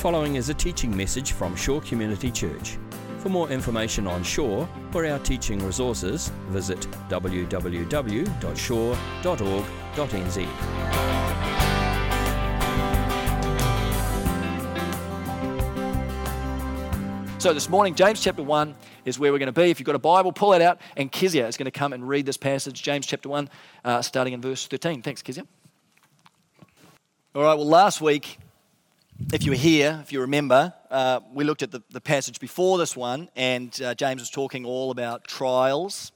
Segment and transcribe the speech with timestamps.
[0.00, 2.78] following is a teaching message from Shore Community Church.
[3.18, 6.80] For more information on Shore or our teaching resources, visit
[7.10, 7.80] www.shore.org.nz.
[17.38, 18.74] So this morning, James chapter 1
[19.04, 19.70] is where we're going to be.
[19.70, 22.08] If you've got a Bible, pull it out, and Kezia is going to come and
[22.08, 23.50] read this passage, James chapter 1,
[23.84, 25.02] uh, starting in verse 13.
[25.02, 25.44] Thanks, Kezia.
[27.34, 28.38] All right, well, last week,
[29.32, 32.78] if you were here, if you remember, uh, we looked at the, the passage before
[32.78, 36.10] this one, and uh, James was talking all about trials,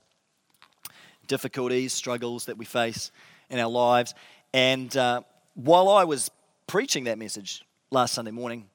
[1.27, 3.13] difficulties, struggles that we face
[3.51, 4.15] in our lives.
[4.53, 5.23] And uh,
[5.55, 6.31] while I was
[6.67, 8.69] preaching that message last Sunday morning,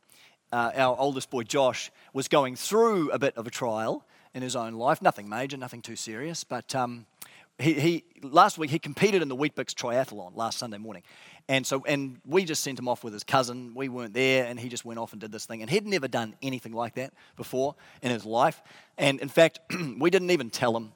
[0.53, 4.55] uh, our oldest boy Josh was going through a bit of a trial in his
[4.55, 5.01] own life.
[5.01, 7.05] Nothing major, nothing too serious, but um,
[7.57, 11.03] he, he, last week he competed in the Weet-Bix triathlon last Sunday morning,
[11.49, 13.73] and so and we just sent him off with his cousin.
[13.73, 15.61] We weren't there, and he just went off and did this thing.
[15.61, 18.61] And he'd never done anything like that before in his life.
[18.99, 19.59] And in fact,
[19.97, 20.93] we didn't even tell him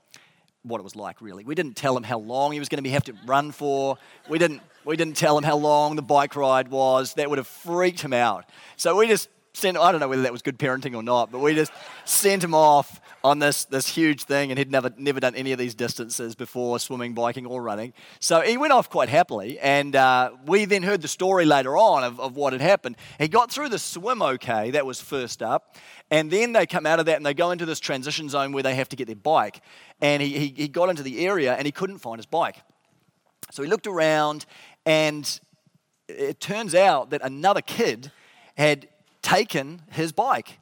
[0.62, 1.22] what it was like.
[1.22, 3.52] Really, we didn't tell him how long he was going to be have to run
[3.52, 3.98] for.
[4.30, 4.62] We didn't.
[4.86, 7.16] We didn't tell him how long the bike ride was.
[7.16, 8.46] That would have freaked him out.
[8.78, 11.40] So we just sent, I don't know whether that was good parenting or not, but
[11.40, 11.72] we just
[12.06, 15.60] sent him off on this, this huge thing, and he'd never, never done any of
[15.60, 17.94] these distances before swimming, biking, or running.
[18.20, 22.04] So he went off quite happily, and uh, we then heard the story later on
[22.04, 22.98] of, of what had happened.
[23.20, 25.78] He got through the swim okay, that was first up,
[26.10, 28.64] and then they come out of that and they go into this transition zone where
[28.64, 29.62] they have to get their bike.
[30.02, 32.58] And he, he, he got into the area and he couldn't find his bike.
[33.52, 34.46] So he looked around,
[34.86, 35.40] and
[36.10, 38.12] it turns out that another kid
[38.58, 38.88] had
[39.24, 40.60] taken his bike.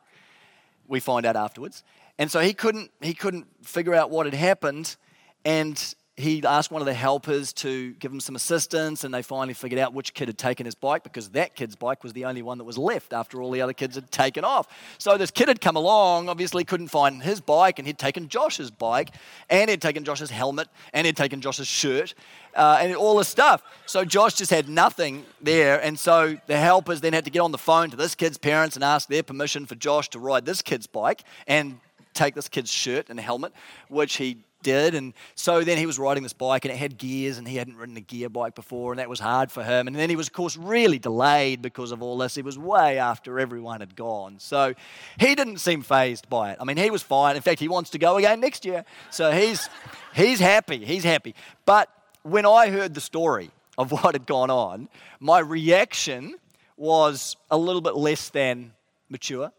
[0.87, 1.83] We find out afterwards.
[2.17, 4.95] And so he couldn't, he couldn't figure out what had happened.
[5.43, 9.03] And he asked one of the helpers to give him some assistance.
[9.03, 12.03] And they finally figured out which kid had taken his bike because that kid's bike
[12.03, 14.67] was the only one that was left after all the other kids had taken off.
[14.99, 18.69] So this kid had come along, obviously couldn't find his bike, and he'd taken Josh's
[18.69, 19.09] bike,
[19.49, 22.13] and he'd taken Josh's helmet, and he'd taken Josh's shirt
[22.55, 23.63] uh, and all this stuff.
[23.85, 25.81] So Josh just had nothing there.
[25.81, 28.75] And so the helpers then had to get on the phone to this kid's parents
[28.75, 31.79] and ask their permission for Josh to ride this kid's bike and
[32.13, 33.53] take this kid's shirt and helmet,
[33.89, 34.95] which he did.
[34.95, 37.77] And so then he was riding this bike and it had gears and he hadn't
[37.77, 39.87] ridden a gear bike before and that was hard for him.
[39.87, 42.35] And then he was, of course, really delayed because of all this.
[42.35, 44.35] He was way after everyone had gone.
[44.39, 44.73] So
[45.19, 46.57] he didn't seem phased by it.
[46.59, 47.35] I mean, he was fine.
[47.35, 48.85] In fact, he wants to go again next year.
[49.09, 49.69] So he's,
[50.15, 50.83] he's happy.
[50.83, 51.35] He's happy.
[51.65, 51.89] But
[52.23, 54.89] when I heard the story of what had gone on,
[55.19, 56.35] my reaction
[56.77, 58.73] was a little bit less than
[59.09, 59.51] mature,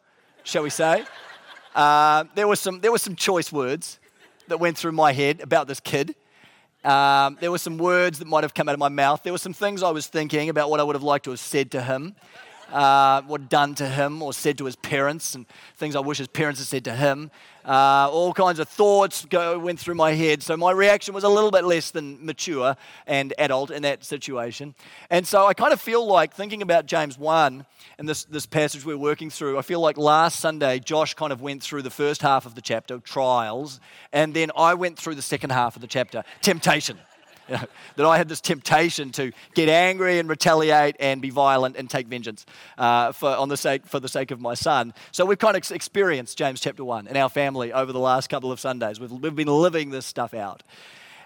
[0.45, 1.05] shall we say.
[1.75, 3.99] Uh, there, were some, there were some choice words
[4.49, 6.15] that went through my head about this kid.
[6.85, 9.23] Um, there were some words that might have come out of my mouth.
[9.23, 11.41] There were some things I was thinking about what I would have liked to have
[11.41, 12.17] said to him,
[12.73, 15.47] uh, what done to him, or said to his parents, and
[15.77, 17.31] things I wish his parents had said to him.
[17.65, 20.43] Uh, all kinds of thoughts go, went through my head.
[20.43, 24.75] So my reaction was a little bit less than mature and adult in that situation.
[25.11, 27.65] And so I kind of feel like thinking about James 1
[27.99, 31.41] and this, this passage we're working through, I feel like last Sunday, Josh kind of
[31.41, 33.79] went through the first half of the chapter, trials,
[34.13, 36.99] and then I went through the second half of the chapter, temptation.
[37.49, 37.65] You know,
[37.97, 42.07] that I had this temptation to get angry and retaliate and be violent and take
[42.07, 42.47] vengeance
[42.79, 44.95] uh, for, on the sake, for the sake of my son.
[45.11, 48.53] So we've kind of experienced James chapter 1 in our family over the last couple
[48.53, 49.01] of Sundays.
[49.01, 50.63] We've, we've been living this stuff out.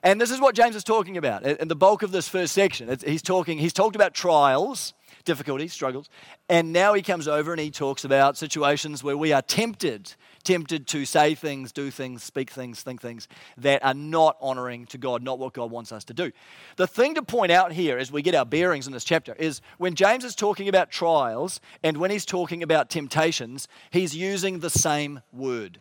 [0.03, 1.43] And this is what James is talking about.
[1.45, 4.95] In the bulk of this first section, he's talking, he's talked about trials,
[5.27, 6.09] difficulties, struggles,
[6.49, 10.15] and now he comes over and he talks about situations where we are tempted
[10.47, 13.29] tempted to say things, do things, speak things, think things
[13.59, 16.31] that are not honoring to God, not what God wants us to do.
[16.77, 19.61] The thing to point out here as we get our bearings in this chapter is
[19.77, 24.71] when James is talking about trials and when he's talking about temptations, he's using the
[24.71, 25.81] same word.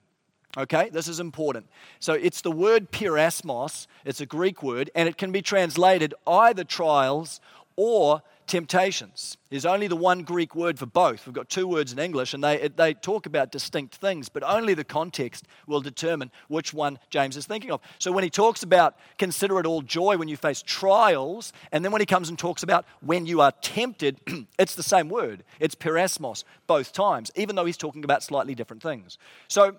[0.58, 1.68] Okay, this is important.
[2.00, 6.64] So it's the word peirasmos, it's a Greek word, and it can be translated either
[6.64, 7.40] trials
[7.76, 9.38] or temptations.
[9.50, 11.26] is only the one Greek word for both.
[11.26, 14.74] We've got two words in English, and they, they talk about distinct things, but only
[14.74, 17.82] the context will determine which one James is thinking of.
[18.00, 21.92] So when he talks about consider it all joy when you face trials, and then
[21.92, 24.20] when he comes and talks about when you are tempted,
[24.60, 25.44] it's the same word.
[25.60, 29.18] It's peirasmos both times, even though he's talking about slightly different things.
[29.48, 29.76] So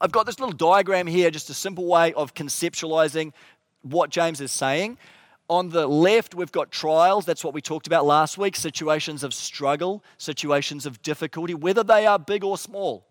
[0.00, 3.32] I've got this little diagram here, just a simple way of conceptualizing
[3.82, 4.98] what James is saying.
[5.48, 7.24] On the left, we've got trials.
[7.24, 12.06] That's what we talked about last week situations of struggle, situations of difficulty, whether they
[12.06, 13.06] are big or small,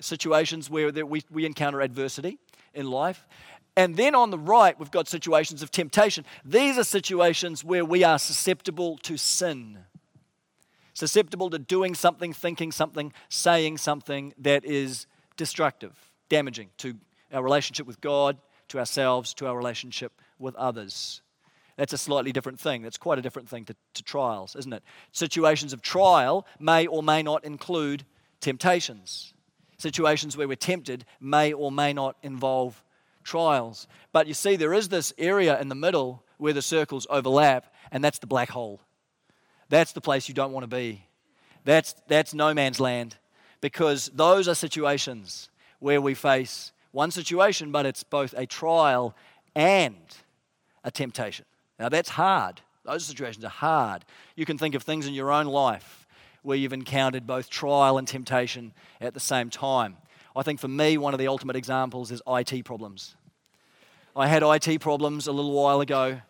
[0.00, 2.38] situations where we, we encounter adversity
[2.72, 3.26] in life.
[3.76, 6.24] And then on the right, we've got situations of temptation.
[6.44, 9.80] These are situations where we are susceptible to sin.
[10.94, 15.92] susceptible to doing something, thinking something, saying something that is destructive,
[16.28, 16.94] damaging to
[17.32, 18.38] our relationship with God,
[18.68, 21.20] to ourselves, to our relationship with others.
[21.76, 22.82] That's a slightly different thing.
[22.82, 24.82] That's quite a different thing to, to trials, isn't it?
[25.12, 28.04] Situations of trial may or may not include
[28.40, 29.34] temptations.
[29.78, 32.82] Situations where we're tempted may or may not involve
[33.24, 33.88] trials.
[34.12, 38.04] But you see, there is this area in the middle where the circles overlap, and
[38.04, 38.80] that's the black hole.
[39.68, 41.06] That's the place you don't want to be.
[41.64, 43.16] That's, that's no man's land
[43.60, 45.48] because those are situations
[45.78, 49.16] where we face one situation, but it's both a trial
[49.56, 49.96] and
[50.84, 51.46] a temptation.
[51.78, 52.60] Now, that's hard.
[52.84, 54.04] Those situations are hard.
[54.36, 56.06] You can think of things in your own life
[56.42, 59.96] where you've encountered both trial and temptation at the same time.
[60.36, 63.16] I think for me, one of the ultimate examples is IT problems.
[64.14, 66.20] I had IT problems a little while ago,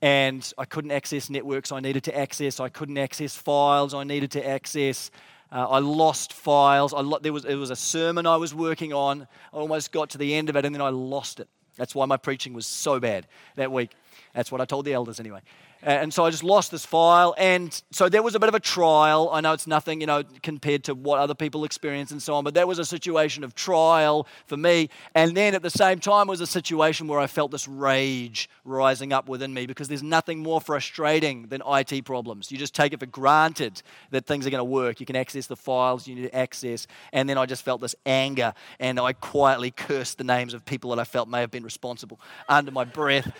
[0.00, 2.58] and I couldn't access networks I needed to access.
[2.58, 5.10] I couldn't access files I needed to access.
[5.52, 6.92] Uh, I lost files.
[6.94, 9.28] I lo- there was, it was a sermon I was working on.
[9.52, 11.48] I almost got to the end of it, and then I lost it.
[11.76, 13.26] That's why my preaching was so bad
[13.56, 13.90] that week.
[14.34, 15.40] That's what I told the elders anyway.
[15.84, 17.34] And so I just lost this file.
[17.36, 19.28] And so there was a bit of a trial.
[19.30, 22.42] I know it's nothing, you know, compared to what other people experience and so on,
[22.42, 24.88] but that was a situation of trial for me.
[25.14, 29.12] And then at the same time was a situation where I felt this rage rising
[29.12, 32.50] up within me because there's nothing more frustrating than IT problems.
[32.50, 35.00] You just take it for granted that things are going to work.
[35.00, 36.86] You can access the files you need to access.
[37.12, 40.90] And then I just felt this anger and I quietly cursed the names of people
[40.90, 43.30] that I felt may have been responsible under my breath.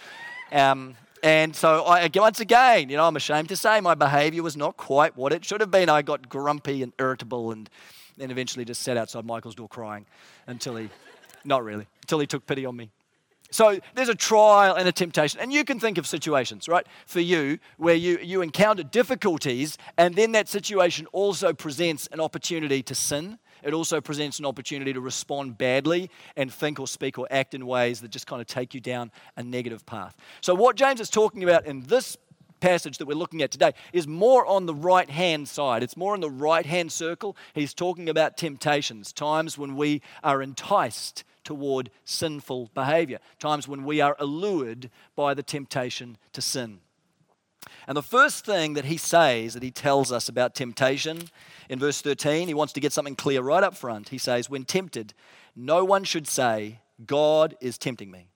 [0.55, 4.57] Um, and so, I, once again, you know, I'm ashamed to say my behavior was
[4.57, 5.89] not quite what it should have been.
[5.89, 7.69] I got grumpy and irritable and
[8.17, 10.07] then eventually just sat outside Michael's door crying
[10.47, 10.91] until he,
[11.45, 12.91] not really, until he took pity on me.
[13.51, 15.41] So there's a trial and a temptation.
[15.41, 20.15] And you can think of situations, right, for you where you, you encounter difficulties and
[20.15, 25.01] then that situation also presents an opportunity to sin it also presents an opportunity to
[25.01, 28.75] respond badly and think or speak or act in ways that just kind of take
[28.75, 30.17] you down a negative path.
[30.41, 32.17] So, what James is talking about in this
[32.61, 35.83] passage that we're looking at today is more on the right hand side.
[35.83, 37.37] It's more in the right hand circle.
[37.53, 44.01] He's talking about temptations, times when we are enticed toward sinful behavior, times when we
[44.01, 46.81] are allured by the temptation to sin.
[47.87, 51.29] And the first thing that he says, that he tells us about temptation
[51.69, 54.11] in verse 13, he wants to get something clear right up front.
[54.11, 55.15] He says, When tempted,
[55.57, 58.29] no one should say, God is tempting me.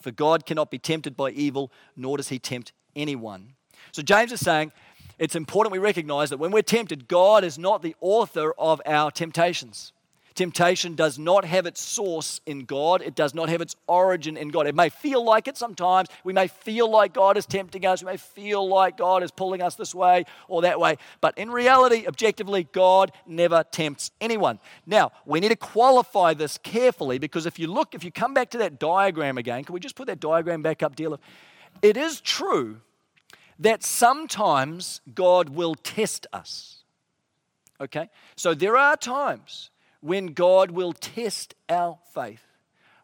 [0.00, 3.54] For God cannot be tempted by evil, nor does he tempt anyone.
[3.92, 4.72] So James is saying,
[5.18, 9.10] it's important we recognize that when we're tempted, God is not the author of our
[9.10, 9.92] temptations.
[10.36, 13.00] Temptation does not have its source in God.
[13.00, 14.66] It does not have its origin in God.
[14.66, 16.10] It may feel like it sometimes.
[16.24, 18.02] We may feel like God is tempting us.
[18.02, 20.98] We may feel like God is pulling us this way or that way.
[21.22, 24.60] But in reality, objectively, God never tempts anyone.
[24.84, 28.50] Now, we need to qualify this carefully because if you look, if you come back
[28.50, 31.16] to that diagram again, can we just put that diagram back up, dear?
[31.80, 32.82] It is true
[33.58, 36.82] that sometimes God will test us.
[37.80, 38.10] Okay?
[38.36, 39.70] So there are times
[40.06, 42.46] when God will test our faith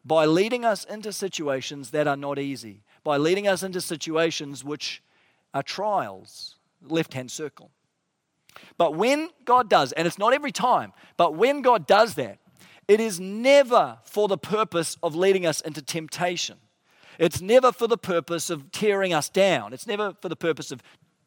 [0.04, 5.02] by leading us into situations that are not easy, by leading us into situations which
[5.54, 7.70] are trials, left hand circle.
[8.76, 12.38] But when God does, and it's not every time, but when God does that,
[12.88, 16.58] it is never for the purpose of leading us into temptation.
[17.18, 19.72] It's never for the purpose of tearing us down.
[19.72, 20.82] It's never for the purpose of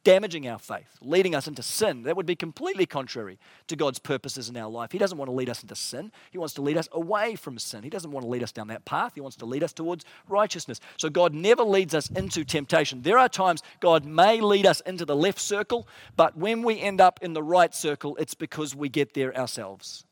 [0.05, 2.03] damaging our faith, leading us into sin.
[2.03, 4.91] That would be completely contrary to God's purposes in our life.
[4.91, 6.11] He doesn't want to lead us into sin.
[6.31, 7.83] He wants to lead us away from sin.
[7.83, 9.13] He doesn't want to lead us down that path.
[9.15, 10.79] He wants to lead us towards righteousness.
[10.97, 13.01] So God never leads us into temptation.
[13.01, 17.01] There are times God may lead us into the left circle, but when we end
[17.01, 20.05] up in the right circle, it's because we get there ourselves.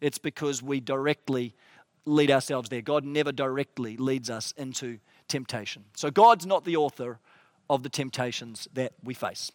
[0.00, 1.54] It's because we directly
[2.06, 2.82] lead ourselves there.
[2.82, 5.84] God never directly leads us into temptation.
[5.94, 7.18] So God's not the author
[7.68, 9.50] of the temptations that we face.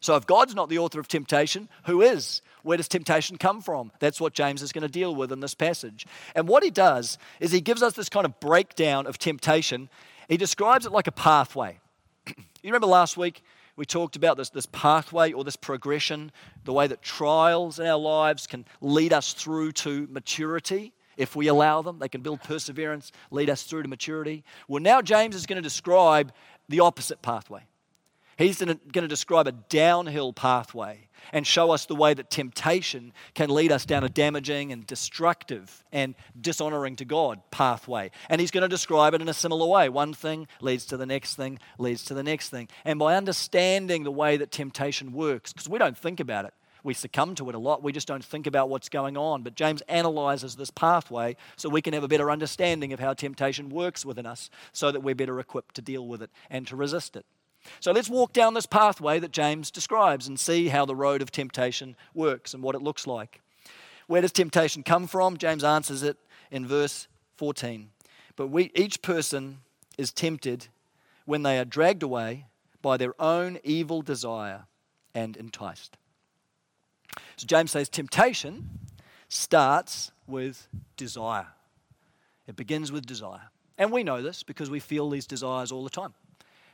[0.00, 2.42] So, if God's not the author of temptation, who is?
[2.62, 3.92] Where does temptation come from?
[3.98, 6.06] That's what James is going to deal with in this passage.
[6.34, 9.88] And what he does is he gives us this kind of breakdown of temptation.
[10.28, 11.78] He describes it like a pathway.
[12.26, 13.42] you remember last week
[13.76, 16.32] we talked about this, this pathway or this progression,
[16.64, 21.48] the way that trials in our lives can lead us through to maturity if we
[21.48, 21.98] allow them.
[21.98, 24.44] They can build perseverance, lead us through to maturity.
[24.66, 26.32] Well, now James is going to describe
[26.68, 27.62] the opposite pathway.
[28.38, 33.48] He's going to describe a downhill pathway and show us the way that temptation can
[33.48, 38.10] lead us down a damaging and destructive and dishonoring to God pathway.
[38.28, 39.88] And he's going to describe it in a similar way.
[39.88, 42.68] One thing leads to the next thing, leads to the next thing.
[42.84, 46.52] And by understanding the way that temptation works, because we don't think about it,
[46.86, 47.82] we succumb to it a lot.
[47.82, 49.42] We just don't think about what's going on.
[49.42, 53.68] But James analyzes this pathway so we can have a better understanding of how temptation
[53.68, 57.16] works within us so that we're better equipped to deal with it and to resist
[57.16, 57.26] it.
[57.80, 61.32] So let's walk down this pathway that James describes and see how the road of
[61.32, 63.40] temptation works and what it looks like.
[64.06, 65.36] Where does temptation come from?
[65.36, 66.16] James answers it
[66.52, 67.90] in verse 14.
[68.36, 69.58] But we, each person
[69.98, 70.68] is tempted
[71.24, 72.46] when they are dragged away
[72.80, 74.66] by their own evil desire
[75.12, 75.96] and enticed.
[77.36, 78.68] So James says temptation
[79.28, 81.48] starts with desire.
[82.46, 83.50] It begins with desire.
[83.78, 86.14] And we know this because we feel these desires all the time.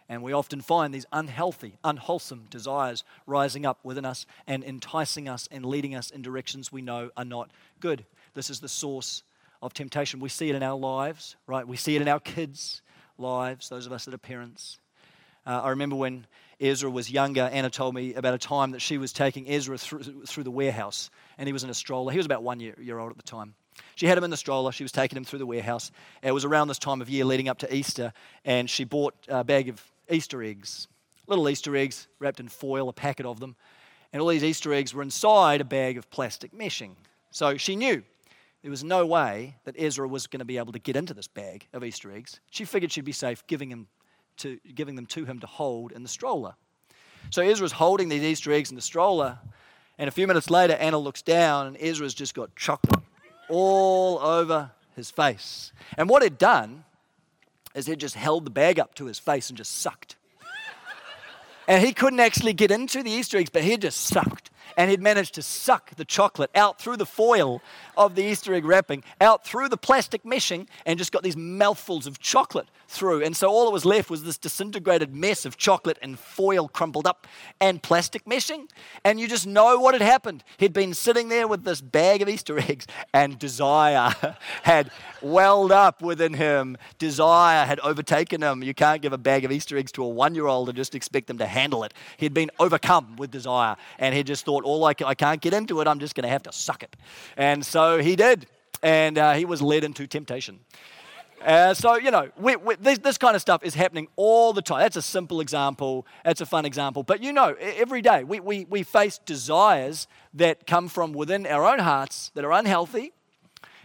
[0.08, 5.48] And we often find these unhealthy, unwholesome desires rising up within us and enticing us
[5.50, 8.04] and leading us in directions we know are not good.
[8.34, 9.22] This is the source
[9.62, 10.20] of temptation.
[10.20, 11.66] We see it in our lives, right?
[11.66, 12.82] We see it in our kids'
[13.16, 14.78] lives, those of us that are parents.
[15.46, 16.26] Uh, I remember when
[16.62, 20.24] Ezra was younger, Anna told me about a time that she was taking Ezra through,
[20.26, 22.12] through the warehouse, and he was in a stroller.
[22.12, 23.54] He was about one year, year old at the time.
[23.96, 24.70] She had him in the stroller.
[24.70, 25.90] She was taking him through the warehouse.
[26.22, 28.12] It was around this time of year leading up to Easter,
[28.44, 30.88] and she bought a bag of Easter eggs,
[31.26, 33.56] little Easter eggs wrapped in foil, a packet of them.
[34.12, 36.92] And all these Easter eggs were inside a bag of plastic meshing.
[37.30, 38.02] So she knew
[38.60, 41.28] there was no way that Ezra was going to be able to get into this
[41.28, 42.40] bag of Easter eggs.
[42.50, 43.88] She figured she'd be safe giving him
[44.42, 46.54] to, giving them to him to hold in the stroller.
[47.30, 49.38] So Ezra's holding these Easter eggs in the stroller,
[49.98, 53.02] and a few minutes later, Anna looks down, and Ezra's just got chocolate
[53.48, 55.72] all over his face.
[55.96, 56.84] And what he'd done
[57.74, 60.16] is he'd just held the bag up to his face and just sucked.
[61.68, 65.00] and he couldn't actually get into the Easter eggs, but he just sucked and he'd
[65.00, 67.60] managed to suck the chocolate out through the foil
[67.96, 72.06] of the Easter egg wrapping, out through the plastic meshing, and just got these mouthfuls
[72.06, 73.22] of chocolate through.
[73.22, 77.06] And so all that was left was this disintegrated mess of chocolate and foil crumpled
[77.06, 77.26] up
[77.60, 78.68] and plastic meshing.
[79.04, 80.44] And you just know what had happened.
[80.58, 84.14] He'd been sitting there with this bag of Easter eggs, and desire
[84.62, 86.76] had welled up within him.
[86.98, 88.62] Desire had overtaken him.
[88.62, 90.94] You can't give a bag of Easter eggs to a one year old and just
[90.94, 91.94] expect them to handle it.
[92.16, 95.80] He'd been overcome with desire, and he just thought, all I, I can't get into
[95.80, 96.94] it, I'm just going to have to suck it.
[97.36, 98.46] And so he did.
[98.82, 100.60] And uh, he was led into temptation.
[101.40, 104.62] Uh, so, you know, we, we, this, this, kind of stuff is happening all the
[104.62, 104.80] time.
[104.80, 106.06] That's a simple example.
[106.24, 107.02] That's a fun example.
[107.02, 111.64] But you know, every day we, we, we face desires that come from within our
[111.64, 113.12] own hearts that are unhealthy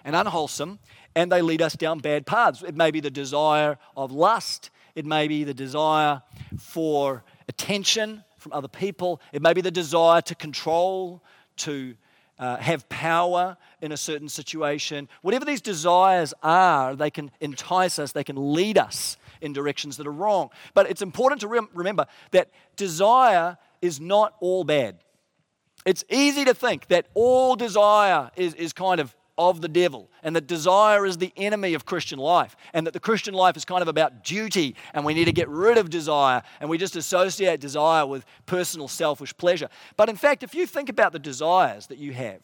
[0.06, 0.78] and unwholesome,
[1.16, 2.62] and they lead us down bad paths.
[2.62, 6.22] It may be the desire of lust, it may be the desire
[6.60, 9.20] for attention, from other people.
[9.34, 11.24] It may be the desire to control,
[11.58, 11.96] to
[12.40, 15.10] uh, have power in a certain situation.
[15.22, 20.08] Whatever these desires are, they can entice us, they can lead us in directions that
[20.08, 20.50] are wrong.
[20.74, 24.98] But it's important to rem- remember that desire is not all bad.
[25.86, 30.36] It's easy to think that all desire is, is kind of of the devil, and
[30.36, 33.82] that desire is the enemy of Christian life, and that the Christian life is kind
[33.82, 37.60] of about duty, and we need to get rid of desire, and we just associate
[37.60, 39.70] desire with personal selfish pleasure.
[39.96, 42.42] But in fact, if you think about the desires that you have,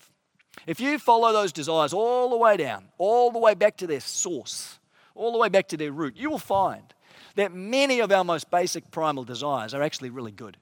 [0.68, 4.00] if you follow those desires all the way down, all the way back to their
[4.00, 4.80] source,
[5.16, 6.94] all the way back to their root, you will find
[7.36, 10.58] that many of our most basic primal desires are actually really good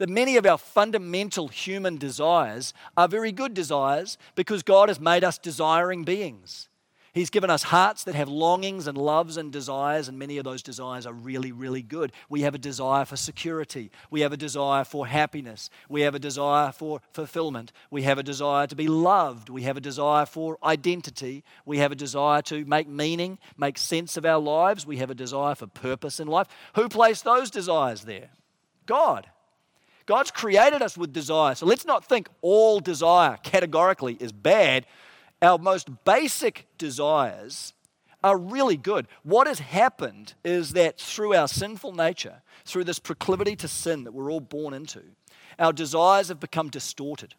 [0.00, 5.22] that many of our fundamental human desires are very good desires because God has made
[5.22, 6.70] us desiring beings.
[7.12, 10.62] He's given us hearts that have longings and loves and desires, and many of those
[10.62, 12.12] desires are really, really good.
[12.30, 13.90] We have a desire for security.
[14.10, 15.68] We have a desire for happiness.
[15.90, 17.70] We have a desire for fulfillment.
[17.90, 19.50] We have a desire to be loved.
[19.50, 21.44] We have a desire for identity.
[21.66, 24.86] We have a desire to make meaning, make sense of our lives.
[24.86, 26.46] We have a desire for purpose in life.
[26.74, 28.30] Who placed those desires there?
[28.86, 29.28] God.
[30.10, 31.54] God's created us with desire.
[31.54, 34.84] So let's not think all desire categorically is bad.
[35.40, 37.74] Our most basic desires
[38.24, 39.06] are really good.
[39.22, 44.10] What has happened is that through our sinful nature, through this proclivity to sin that
[44.10, 45.00] we're all born into,
[45.60, 47.36] our desires have become distorted.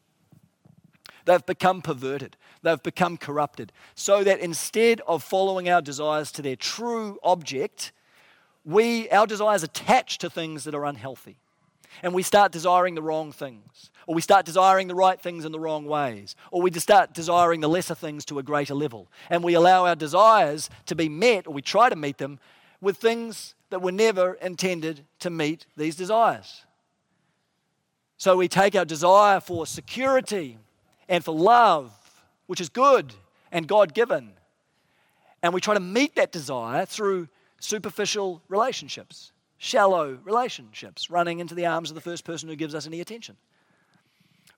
[1.26, 2.38] They've become perverted.
[2.62, 3.74] They've become corrupted.
[3.96, 7.92] So that instead of following our desires to their true object,
[8.64, 11.36] we, our desires attach to things that are unhealthy
[12.04, 15.52] and we start desiring the wrong things, or we start desiring the right things in
[15.52, 19.08] the wrong ways, or we just start desiring the lesser things to a greater level,
[19.30, 22.40] and we allow our desires to be met, or we try to meet them
[22.80, 26.66] with things that were never intended to meet these desires.
[28.18, 30.58] So we take our desire for security
[31.10, 31.92] and for love,
[32.48, 33.14] which is good
[33.52, 34.34] and God given,
[35.44, 37.28] and we try to meet that desire through
[37.60, 42.88] superficial relationships, shallow relationships, running into the arms of the first person who gives us
[42.88, 43.38] any attention.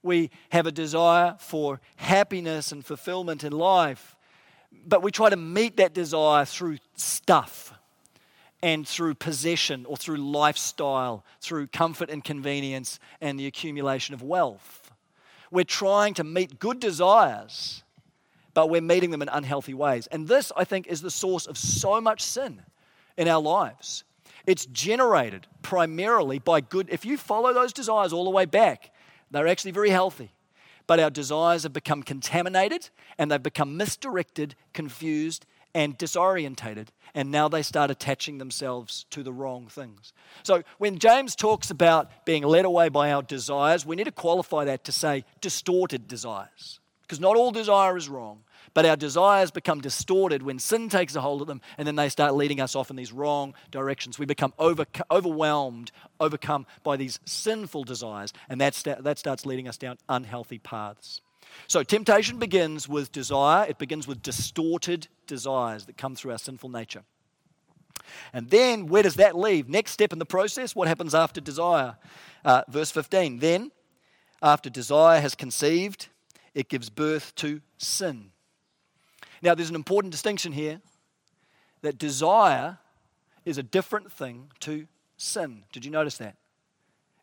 [0.01, 4.15] We have a desire for happiness and fulfillment in life,
[4.87, 7.73] but we try to meet that desire through stuff
[8.61, 14.89] and through possession or through lifestyle, through comfort and convenience and the accumulation of wealth.
[15.51, 17.83] We're trying to meet good desires,
[18.53, 20.07] but we're meeting them in unhealthy ways.
[20.07, 22.61] And this, I think, is the source of so much sin
[23.17, 24.05] in our lives.
[24.45, 26.89] It's generated primarily by good.
[26.89, 28.91] If you follow those desires all the way back,
[29.31, 30.33] they're actually very healthy.
[30.85, 36.87] But our desires have become contaminated and they've become misdirected, confused, and disorientated.
[37.15, 40.13] And now they start attaching themselves to the wrong things.
[40.43, 44.65] So when James talks about being led away by our desires, we need to qualify
[44.65, 46.79] that to say distorted desires.
[47.03, 48.43] Because not all desire is wrong,
[48.73, 52.09] but our desires become distorted when sin takes a hold of them, and then they
[52.09, 54.17] start leading us off in these wrong directions.
[54.17, 59.77] We become over, overwhelmed, overcome by these sinful desires, and that, that starts leading us
[59.77, 61.21] down unhealthy paths.
[61.67, 66.69] So, temptation begins with desire, it begins with distorted desires that come through our sinful
[66.69, 67.03] nature.
[68.33, 69.69] And then, where does that leave?
[69.69, 71.95] Next step in the process, what happens after desire?
[72.43, 73.39] Uh, verse 15.
[73.39, 73.71] Then,
[74.41, 76.07] after desire has conceived,
[76.53, 78.32] it gives birth to sin.
[79.43, 80.79] Now, there's an important distinction here
[81.81, 82.77] that desire
[83.43, 85.65] is a different thing to sin.
[85.73, 86.37] Did you notice that?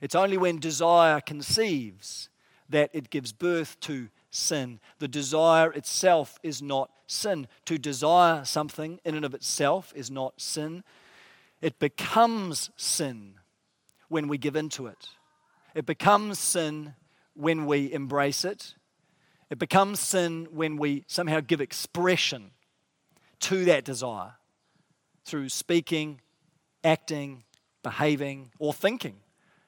[0.02, 2.28] It's only when desire conceives
[2.68, 4.80] that it gives birth to sin.
[4.98, 7.48] The desire itself is not sin.
[7.64, 10.84] To desire something in and of itself is not sin.
[11.62, 13.36] It becomes sin
[14.08, 15.08] when we give into it.
[15.74, 16.94] It becomes sin
[17.32, 18.74] when we embrace it.
[19.50, 22.52] It becomes sin when we somehow give expression
[23.40, 24.34] to that desire
[25.24, 26.20] through speaking,
[26.84, 27.42] acting,
[27.82, 29.16] behaving, or thinking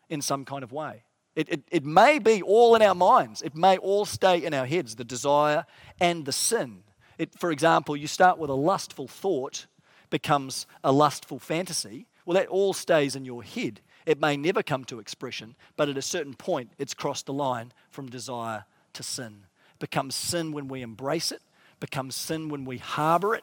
[0.09, 1.03] in some kind of way.
[1.35, 4.67] It, it, it may be all in our minds, it may all stay in our
[4.67, 5.65] heads, the desire
[6.01, 6.85] and the sin.
[7.19, 9.67] It, for example, you start with a lustful thought,
[10.11, 12.07] becomes a lustful fantasy.
[12.25, 13.81] Well, that all stays in your head.
[14.07, 17.73] It may never come to expression, but at a certain point, it's crossed the line
[17.91, 19.47] from desire to sin
[19.83, 21.43] becomes sin when we embrace it,
[21.81, 23.43] becomes sin when we harbor it,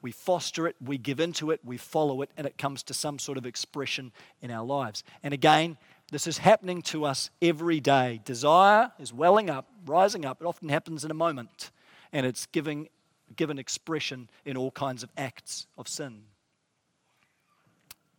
[0.00, 3.18] we foster it, we give into it, we follow it, and it comes to some
[3.18, 4.10] sort of expression
[4.40, 5.04] in our lives.
[5.22, 5.76] And again,
[6.10, 8.22] this is happening to us every day.
[8.24, 10.40] Desire is welling up, rising up.
[10.40, 11.70] It often happens in a moment,
[12.10, 12.88] and it's giving
[13.36, 16.22] given expression in all kinds of acts of sin.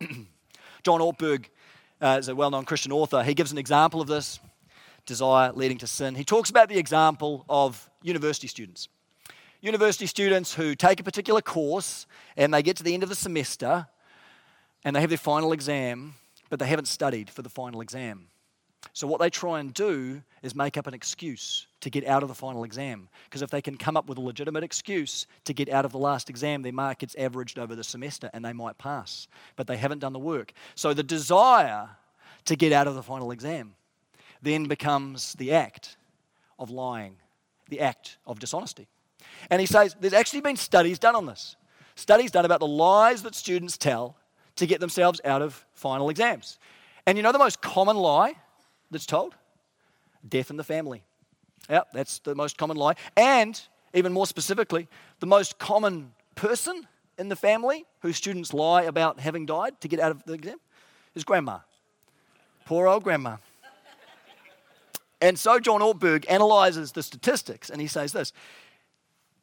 [0.84, 1.46] John Ortberg
[2.00, 3.24] uh, is a well known Christian author.
[3.24, 4.38] He gives an example of this
[5.08, 6.14] desire leading to sin.
[6.14, 8.88] He talks about the example of university students.
[9.60, 13.16] University students who take a particular course and they get to the end of the
[13.16, 13.88] semester
[14.84, 16.14] and they have their final exam,
[16.50, 18.28] but they haven't studied for the final exam.
[18.92, 22.28] So, what they try and do is make up an excuse to get out of
[22.28, 23.08] the final exam.
[23.24, 25.98] Because if they can come up with a legitimate excuse to get out of the
[25.98, 29.26] last exam, their mark gets averaged over the semester and they might pass.
[29.56, 30.52] But they haven't done the work.
[30.76, 31.88] So, the desire
[32.44, 33.74] to get out of the final exam
[34.42, 35.96] then becomes the act
[36.58, 37.16] of lying,
[37.68, 38.88] the act of dishonesty.
[39.50, 41.56] And he says there's actually been studies done on this.
[41.94, 44.16] Studies done about the lies that students tell
[44.56, 46.58] to get themselves out of final exams.
[47.06, 48.34] And you know the most common lie
[48.90, 49.34] that's told?
[50.28, 51.02] Death in the family.
[51.68, 52.94] Yep, that's the most common lie.
[53.16, 53.60] And
[53.94, 54.88] even more specifically,
[55.20, 56.86] the most common person
[57.18, 60.58] in the family whose students lie about having died to get out of the exam
[61.14, 61.58] is grandma.
[62.64, 63.36] Poor old grandma.
[65.20, 68.32] And so John Ortberg analyzes the statistics and he says this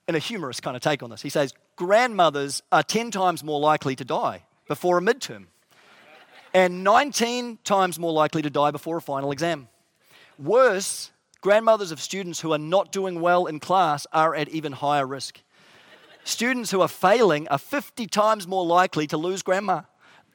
[0.08, 1.22] in a humorous kind of take on this.
[1.22, 5.48] He says, Grandmothers are 10 times more likely to die before a midterm
[6.56, 9.68] and 19 times more likely to die before a final exam.
[10.40, 11.12] Worse,
[11.42, 15.42] grandmothers of students who are not doing well in class are at even higher risk.
[16.24, 19.82] Students who are failing are 50 times more likely to lose grandma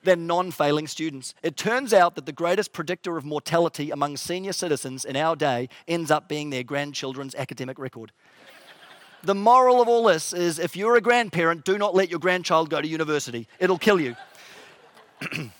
[0.02, 1.34] than non failing students.
[1.42, 5.68] It turns out that the greatest predictor of mortality among senior citizens in our day
[5.86, 8.12] ends up being their grandchildren's academic record.
[9.22, 12.70] the moral of all this is if you're a grandparent, do not let your grandchild
[12.70, 14.16] go to university, it'll kill you.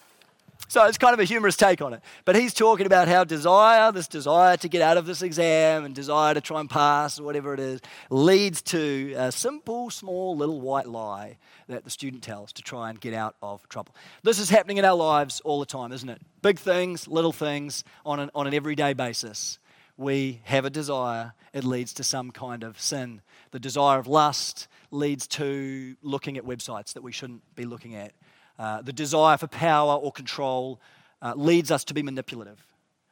[0.70, 2.00] So it's kind of a humorous take on it.
[2.24, 5.92] But he's talking about how desire, this desire to get out of this exam and
[5.92, 10.60] desire to try and pass or whatever it is, leads to a simple, small, little
[10.60, 13.96] white lie that the student tells to try and get out of trouble.
[14.22, 16.22] This is happening in our lives all the time, isn't it?
[16.40, 19.58] Big things, little things on an, on an everyday basis.
[19.96, 23.22] We have a desire, it leads to some kind of sin.
[23.50, 28.12] The desire of lust leads to looking at websites that we shouldn't be looking at.
[28.60, 30.78] Uh, the desire for power or control
[31.22, 32.62] uh, leads us to be manipulative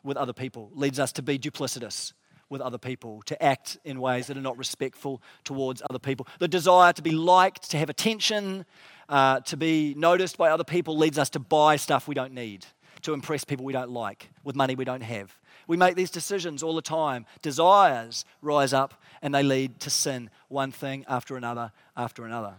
[0.05, 2.13] with other people, leads us to be duplicitous
[2.51, 6.27] with other people, to act in ways that are not respectful towards other people.
[6.39, 8.67] The desire to be liked, to have attention,
[9.09, 12.67] uh, to be noticed by other people leads us to buy stuff we don't need,
[13.03, 15.35] to impress people we don't like, with money we don't have.
[15.67, 17.25] We make these decisions all the time.
[17.41, 22.57] Desires rise up and they lead to sin, one thing after another after another.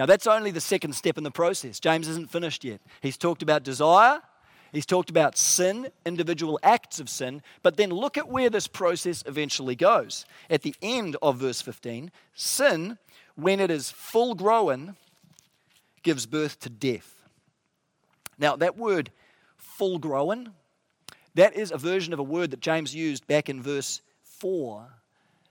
[0.00, 1.78] Now, that's only the second step in the process.
[1.78, 2.80] James isn't finished yet.
[3.02, 4.22] He's talked about desire,
[4.72, 9.22] he's talked about sin, individual acts of sin, but then look at where this process
[9.26, 10.24] eventually goes.
[10.48, 12.96] At the end of verse 15, sin,
[13.34, 14.96] when it is full grown,
[16.02, 17.22] gives birth to death.
[18.38, 19.10] Now, that word
[19.58, 20.54] full grown,
[21.34, 24.94] that is a version of a word that James used back in verse 4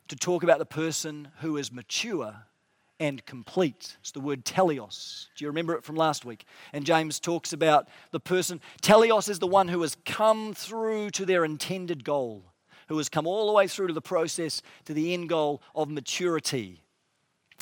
[0.08, 2.48] to talk about the person who is mature
[3.00, 3.98] and complete.
[4.02, 5.28] It's the word teleos.
[5.36, 6.46] Do you remember it from last week?
[6.74, 8.62] And James talks about the person.
[8.82, 12.44] Teleos is the one who has come through to their intended goal,
[12.88, 15.90] who has come all the way through to the process to the end goal of
[15.90, 16.84] maturity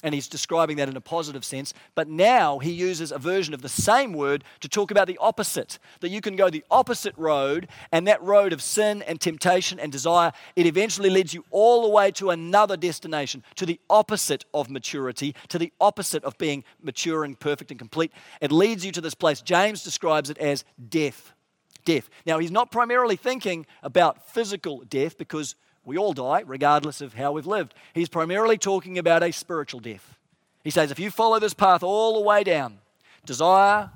[0.03, 1.73] and he's describing that in a positive sense.
[1.95, 5.79] But now he uses a version of the same word to talk about the opposite
[6.01, 9.91] that you can go the opposite road, and that road of sin and temptation and
[9.91, 14.69] desire, it eventually leads you all the way to another destination, to the opposite of
[14.69, 18.11] maturity, to the opposite of being mature and perfect and complete.
[18.41, 19.41] It leads you to this place.
[19.41, 21.33] James describes it as death.
[21.85, 22.09] Death.
[22.25, 25.55] Now, he's not primarily thinking about physical death because
[25.87, 27.73] we all die, regardless of how we've lived.
[27.93, 30.17] He's primarily talking about a spiritual death.
[30.61, 32.79] He says, if you follow this path all the way down,
[33.25, 33.89] desire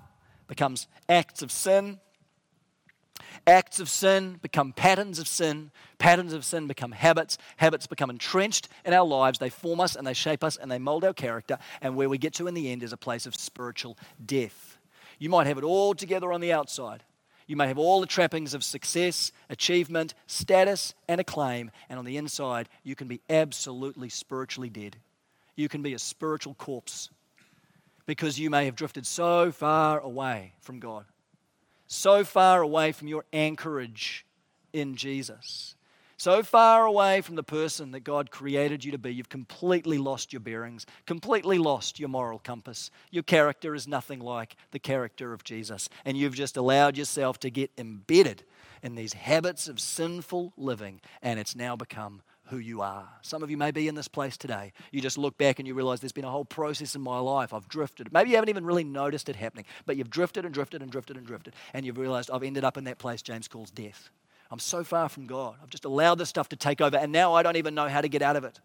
[0.48, 2.00] becomes acts of sin.
[3.46, 5.70] Acts of sin become patterns of sin.
[5.98, 7.38] Patterns of sin become habits.
[7.58, 9.40] Habits become entrenched in our lives.
[9.40, 11.58] They form us and they shape us and they mold our character.
[11.82, 14.78] And where we get to in the end is a place of spiritual death.
[15.20, 17.04] You might have it all together on the outside.
[17.48, 22.18] You may have all the trappings of success, achievement, status, and acclaim, and on the
[22.18, 24.98] inside, you can be absolutely spiritually dead.
[25.56, 27.10] You can be a spiritual corpse
[28.06, 31.06] because you may have drifted so far away from God,
[31.88, 34.26] so far away from your anchorage
[34.74, 35.76] in Jesus
[36.22, 40.32] so far away from the person that God created you to be, you've completely lost
[40.32, 42.92] your bearings, completely lost your moral compass.
[43.10, 45.90] Your character is nothing like the character of Jesus.
[46.06, 48.44] And you've just allowed yourself to get embedded
[48.84, 53.10] in these habits of sinful living, and it's now become who you are.
[53.24, 54.74] Some of you may be in this place today.
[54.92, 57.52] You just look back and you realize there's been a whole process in my life.
[57.52, 58.14] I've drifted.
[58.14, 61.18] Maybe you haven't even really noticed it happening, but you've drifted and drifted and drifted
[61.18, 64.12] and drifted, and you've realized I've ended up in that place James calls death.
[64.52, 65.56] I'm so far from God.
[65.64, 68.02] I've just allowed this stuff to take over, and now I don't even know how
[68.02, 68.60] to get out of it.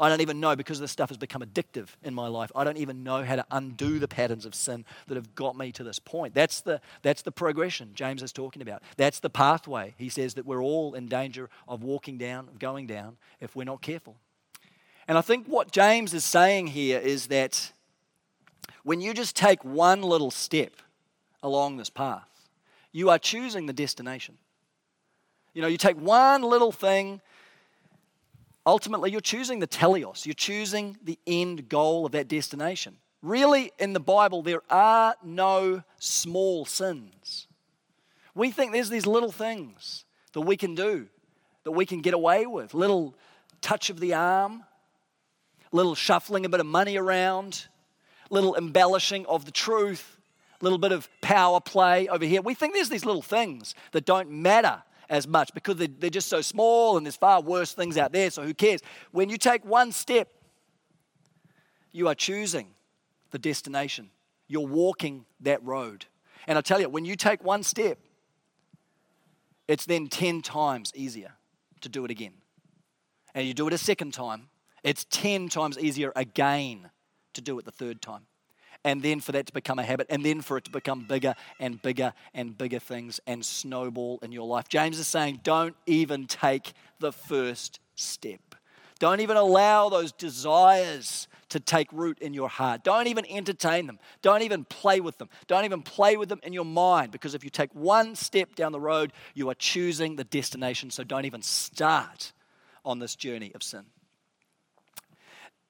[0.00, 2.50] I don't even know because this stuff has become addictive in my life.
[2.56, 5.70] I don't even know how to undo the patterns of sin that have got me
[5.72, 6.34] to this point.
[6.34, 8.82] That's the, that's the progression James is talking about.
[8.96, 9.94] That's the pathway.
[9.96, 13.64] He says that we're all in danger of walking down, of going down, if we're
[13.64, 14.16] not careful.
[15.06, 17.72] And I think what James is saying here is that
[18.82, 20.72] when you just take one little step
[21.42, 22.28] along this path,
[22.90, 24.38] you are choosing the destination.
[25.54, 27.20] You know, you take one little thing,
[28.64, 32.96] ultimately you're choosing the teleos, you're choosing the end goal of that destination.
[33.22, 37.46] Really, in the Bible, there are no small sins.
[38.34, 41.06] We think there's these little things that we can do,
[41.64, 42.74] that we can get away with.
[42.74, 43.14] Little
[43.60, 44.64] touch of the arm,
[45.70, 47.66] little shuffling a bit of money around,
[48.30, 50.16] little embellishing of the truth,
[50.60, 52.40] little bit of power play over here.
[52.40, 56.28] We think there's these little things that don't matter as much because they're, they're just
[56.28, 58.80] so small and there's far worse things out there, so who cares?
[59.10, 60.26] When you take one step,
[61.92, 62.68] you are choosing
[63.30, 64.08] the destination.
[64.48, 66.06] You're walking that road.
[66.46, 67.98] And I tell you, when you take one step,
[69.68, 71.32] it's then 10 times easier
[71.82, 72.32] to do it again.
[73.34, 74.48] And you do it a second time,
[74.82, 76.90] it's 10 times easier again
[77.34, 78.22] to do it the third time
[78.84, 81.34] and then for that to become a habit, and then for it to become bigger
[81.60, 84.68] and bigger and bigger things and snowball in your life.
[84.68, 88.40] James is saying, don't even take the first step.
[88.98, 92.82] Don't even allow those desires to take root in your heart.
[92.82, 93.98] Don't even entertain them.
[94.22, 95.28] Don't even play with them.
[95.48, 98.72] Don't even play with them in your mind because if you take one step down
[98.72, 100.90] the road, you are choosing the destination.
[100.90, 102.32] So don't even start
[102.84, 103.84] on this journey of sin.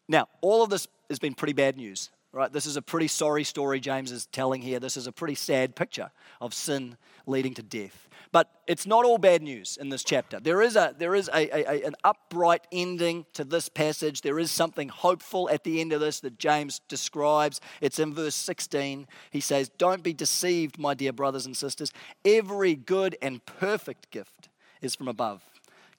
[0.09, 2.53] Now, all of this has been pretty bad news, right?
[2.53, 4.81] This is a pretty sorry story James is telling here.
[4.81, 8.09] This is a pretty sad picture of sin leading to death.
[8.33, 10.40] But it's not all bad news in this chapter.
[10.40, 14.23] There is, a, there is a, a, an upright ending to this passage.
[14.23, 17.61] There is something hopeful at the end of this that James describes.
[17.83, 19.07] It's in verse 16.
[19.31, 21.92] He says, Don't be deceived, my dear brothers and sisters.
[22.25, 24.49] Every good and perfect gift
[24.81, 25.42] is from above,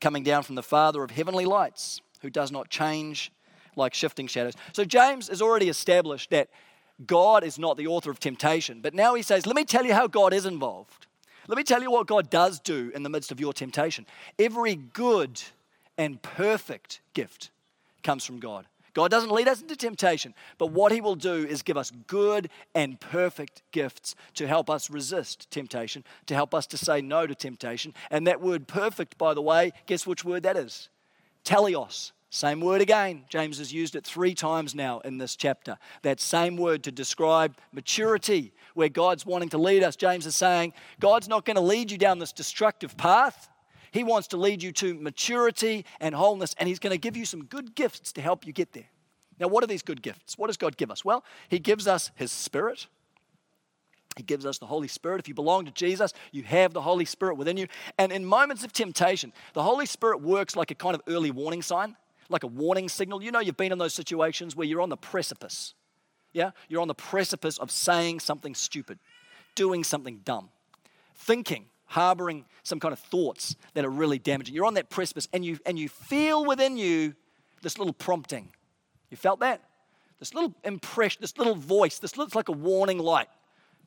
[0.02, 3.32] coming down from the Father of heavenly lights, who does not change
[3.76, 4.54] like shifting shadows.
[4.72, 6.50] So James has already established that
[7.06, 8.80] God is not the author of temptation.
[8.82, 11.08] But now he says, Let me tell you how God is involved.
[11.48, 14.06] Let me tell you what God does do in the midst of your temptation.
[14.40, 15.42] Every good
[15.98, 17.50] and perfect gift
[18.02, 18.66] comes from God.
[18.94, 22.50] God doesn't lead us into temptation, but what He will do is give us good
[22.76, 27.34] and perfect gifts to help us resist temptation, to help us to say no to
[27.34, 27.94] temptation.
[28.12, 30.90] And that word perfect, by the way, guess which word that is?
[31.44, 32.12] Teleos.
[32.34, 33.26] Same word again.
[33.30, 35.78] James has used it three times now in this chapter.
[36.02, 39.96] That same word to describe maturity, where God's wanting to lead us.
[39.96, 43.50] James is saying, God's not going to lead you down this destructive path.
[43.92, 47.24] He wants to lead you to maturity and wholeness, and He's going to give you
[47.26, 48.90] some good gifts to help you get there.
[49.40, 50.36] Now, what are these good gifts?
[50.36, 51.06] What does God give us?
[51.06, 52.88] Well, He gives us His Spirit.
[54.18, 55.20] He gives us the Holy Spirit.
[55.20, 57.68] If you belong to Jesus, you have the Holy Spirit within you.
[58.00, 61.62] And in moments of temptation, the Holy Spirit works like a kind of early warning
[61.62, 61.96] sign
[62.30, 63.24] like a warning signal.
[63.24, 65.74] You know, you've been in those situations where you're on the precipice.
[66.34, 66.52] Yeah?
[66.68, 69.00] You're on the precipice of saying something stupid,
[69.56, 70.50] doing something dumb,
[71.16, 74.56] thinking, harboring some kind of thoughts that are really damaging.
[74.56, 77.14] You're on that precipice and you, and you feel within you
[77.62, 78.50] this little prompting.
[79.10, 79.62] You felt that?
[80.20, 83.30] This little impression, this little voice, this looks like a warning light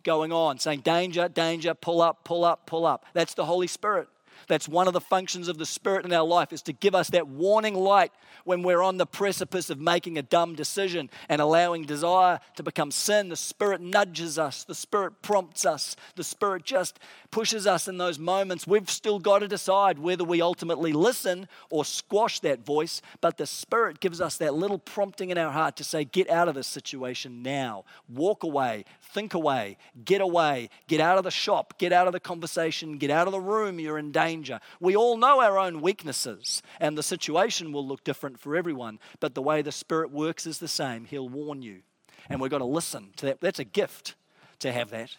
[0.04, 3.06] going on, saying, Danger, danger, pull up, pull up, pull up.
[3.12, 4.08] That's the Holy Spirit.
[4.48, 7.10] That's one of the functions of the Spirit in our life is to give us
[7.10, 8.12] that warning light
[8.44, 12.90] when we're on the precipice of making a dumb decision and allowing desire to become
[12.90, 13.28] sin.
[13.28, 16.98] The Spirit nudges us, the Spirit prompts us, the Spirit just
[17.30, 18.66] pushes us in those moments.
[18.66, 23.46] We've still got to decide whether we ultimately listen or squash that voice, but the
[23.46, 26.66] Spirit gives us that little prompting in our heart to say, Get out of this
[26.66, 27.84] situation now.
[28.08, 32.20] Walk away, think away, get away, get out of the shop, get out of the
[32.20, 33.80] conversation, get out of the room.
[33.80, 34.60] You're in danger danger.
[34.80, 39.34] We all know our own weaknesses, and the situation will look different for everyone, but
[39.34, 41.04] the way the Spirit works is the same.
[41.04, 41.82] He'll warn you.
[42.28, 43.40] And we've got to listen to that.
[43.40, 44.16] That's a gift
[44.58, 45.16] to have that.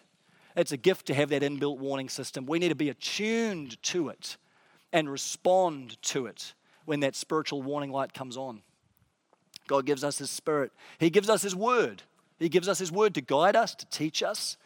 [0.55, 2.45] It's a gift to have that inbuilt warning system.
[2.45, 4.37] We need to be attuned to it
[4.91, 6.53] and respond to it
[6.85, 8.61] when that spiritual warning light comes on.
[9.67, 12.03] God gives us His Spirit, He gives us His Word.
[12.39, 14.57] He gives us His Word to guide us, to teach us,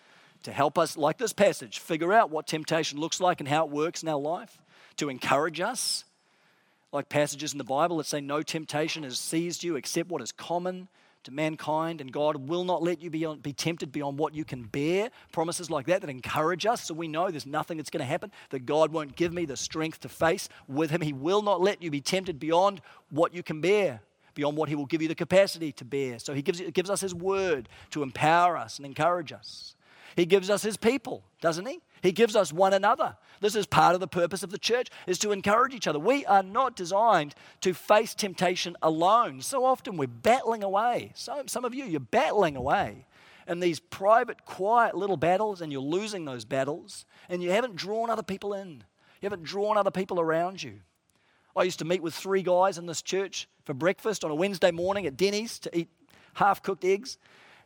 [0.43, 3.71] to help us, like this passage, figure out what temptation looks like and how it
[3.71, 4.59] works in our life,
[4.97, 6.03] to encourage us,
[6.91, 10.31] like passages in the Bible that say, No temptation has seized you except what is
[10.31, 10.87] common
[11.23, 14.43] to mankind, and God will not let you be, on, be tempted beyond what you
[14.43, 15.11] can bear.
[15.31, 18.31] Promises like that that encourage us so we know there's nothing that's going to happen,
[18.49, 21.01] that God won't give me the strength to face with Him.
[21.01, 24.01] He will not let you be tempted beyond what you can bear
[24.33, 26.19] beyond what He will give you the capacity to bear.
[26.19, 29.75] So He gives, gives us His word to empower us and encourage us.
[30.15, 31.81] He gives us his people, doesn't he?
[32.01, 33.15] He gives us one another.
[33.39, 35.99] This is part of the purpose of the church is to encourage each other.
[35.99, 39.41] We are not designed to face temptation alone.
[39.41, 41.11] So often we're battling away.
[41.15, 43.05] So, some of you, you're battling away
[43.47, 48.09] in these private, quiet little battles, and you're losing those battles, and you haven't drawn
[48.09, 48.83] other people in.
[49.21, 50.79] You haven't drawn other people around you.
[51.55, 54.71] I used to meet with three guys in this church for breakfast on a Wednesday
[54.71, 55.89] morning at Denny's to eat
[56.35, 57.17] half cooked eggs,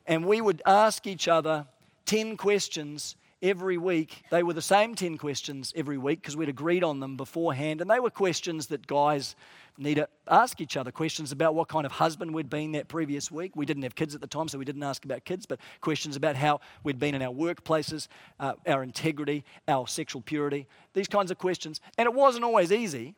[0.08, 1.68] and we would ask each other
[2.06, 4.24] 10 questions every week.
[4.32, 7.82] They were the same 10 questions every week because we'd agreed on them beforehand.
[7.82, 9.36] And they were questions that guys
[9.78, 13.30] need to ask each other questions about what kind of husband we'd been that previous
[13.30, 13.56] week.
[13.56, 16.16] We didn't have kids at the time, so we didn't ask about kids, but questions
[16.16, 18.08] about how we'd been in our workplaces,
[18.40, 21.82] uh, our integrity, our sexual purity, these kinds of questions.
[21.98, 23.16] And it wasn't always easy.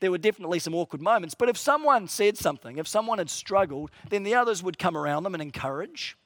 [0.00, 1.34] There were definitely some awkward moments.
[1.34, 5.22] But if someone said something, if someone had struggled, then the others would come around
[5.22, 6.16] them and encourage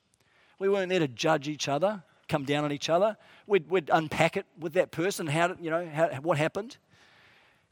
[0.59, 3.17] we weren't there to judge each other, come down on each other.
[3.47, 5.27] We'd, we'd unpack it with that person.
[5.27, 6.77] How did, you know, how, what happened?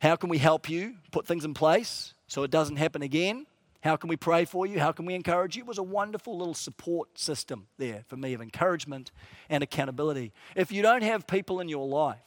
[0.00, 3.46] How can we help you put things in place so it doesn't happen again?
[3.82, 4.78] How can we pray for you?
[4.78, 5.62] How can we encourage you?
[5.62, 9.10] It was a wonderful little support system there for me of encouragement
[9.48, 10.32] and accountability.
[10.54, 12.18] If you don't have people in your life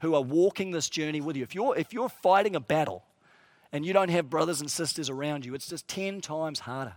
[0.00, 3.04] who are walking this journey with you, if you're, if you're fighting a battle
[3.72, 6.94] and you don't have brothers and sisters around you, it's just 10 times harder.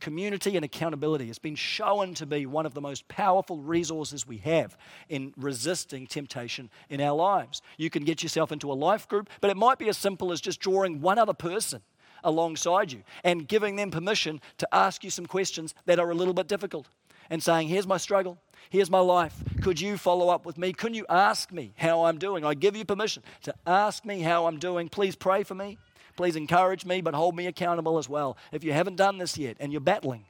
[0.00, 4.38] Community and accountability has been shown to be one of the most powerful resources we
[4.38, 4.76] have
[5.08, 7.62] in resisting temptation in our lives.
[7.78, 10.40] You can get yourself into a life group, but it might be as simple as
[10.40, 11.80] just drawing one other person
[12.22, 16.34] alongside you and giving them permission to ask you some questions that are a little
[16.34, 16.86] bit difficult
[17.30, 18.38] and saying, Here's my struggle.
[18.68, 19.32] Here's my life.
[19.62, 20.72] Could you follow up with me?
[20.72, 22.44] Can you ask me how I'm doing?
[22.44, 24.88] I give you permission to ask me how I'm doing.
[24.88, 25.78] Please pray for me.
[26.16, 28.36] Please encourage me, but hold me accountable as well.
[28.52, 30.24] If you haven't done this yet and you're battling,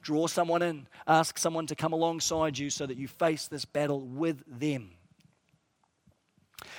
[0.00, 0.86] draw someone in.
[1.06, 4.90] Ask someone to come alongside you so that you face this battle with them.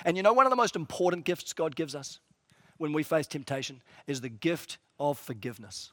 [0.04, 2.20] And you know, one of the most important gifts God gives us
[2.78, 5.92] when we face temptation is the gift of forgiveness.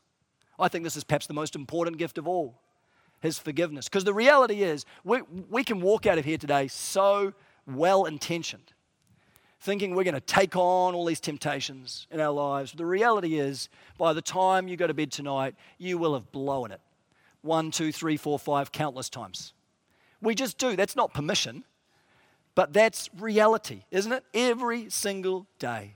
[0.58, 2.60] I think this is perhaps the most important gift of all
[3.20, 3.88] his forgiveness.
[3.88, 7.32] Because the reality is, we, we can walk out of here today so
[7.66, 8.72] well intentioned,
[9.60, 12.72] thinking we're going to take on all these temptations in our lives.
[12.72, 16.70] The reality is, by the time you go to bed tonight, you will have blown
[16.70, 16.80] it
[17.42, 19.52] one, two, three, four, five, countless times.
[20.20, 20.74] We just do.
[20.74, 21.64] That's not permission,
[22.54, 24.24] but that's reality, isn't it?
[24.34, 25.94] Every single day.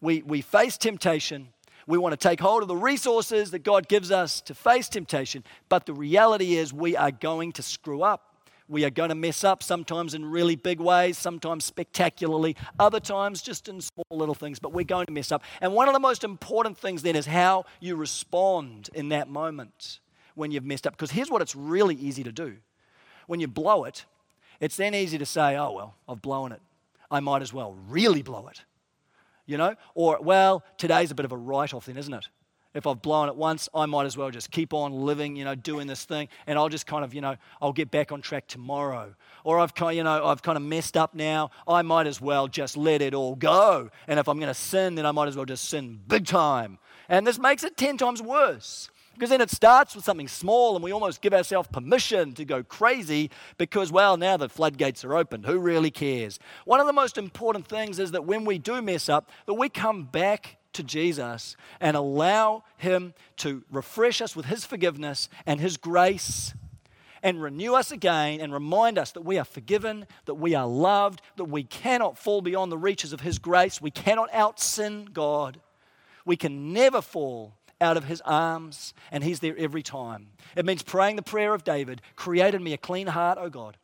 [0.00, 1.48] We, we face temptation
[1.86, 5.44] we want to take hold of the resources that God gives us to face temptation.
[5.68, 8.33] But the reality is, we are going to screw up.
[8.74, 13.40] We are going to mess up sometimes in really big ways, sometimes spectacularly, other times
[13.40, 15.44] just in small little things, but we're going to mess up.
[15.60, 20.00] And one of the most important things then is how you respond in that moment
[20.34, 20.94] when you've messed up.
[20.94, 22.56] Because here's what it's really easy to do
[23.28, 24.06] when you blow it,
[24.58, 26.60] it's then easy to say, oh, well, I've blown it.
[27.12, 28.64] I might as well really blow it
[29.46, 29.74] you know?
[29.94, 32.28] Or, well, today's a bit of a write off then, isn't it?
[32.74, 35.54] If I've blown it once, I might as well just keep on living, you know,
[35.54, 38.48] doing this thing, and I'll just kind of, you know, I'll get back on track
[38.48, 39.14] tomorrow.
[39.44, 41.50] Or I've kind, you know, I've kind of messed up now.
[41.68, 43.90] I might as well just let it all go.
[44.08, 46.78] And if I'm going to sin, then I might as well just sin big time.
[47.08, 48.90] And this makes it ten times worse.
[49.12, 52.64] Because then it starts with something small and we almost give ourselves permission to go
[52.64, 55.44] crazy because, well, now the floodgates are open.
[55.44, 56.40] Who really cares?
[56.64, 59.68] One of the most important things is that when we do mess up, that we
[59.68, 65.76] come back to Jesus and allow Him to refresh us with His forgiveness and His
[65.76, 66.54] grace
[67.22, 71.22] and renew us again and remind us that we are forgiven, that we are loved,
[71.36, 75.60] that we cannot fall beyond the reaches of His grace, we cannot out sin God.
[76.26, 80.28] We can never fall out of his arms, and he's there every time.
[80.56, 83.76] It means praying the prayer of David Create in me a clean heart, O God,